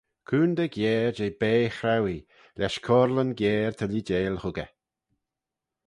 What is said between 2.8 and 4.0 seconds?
coyrleyn giare ta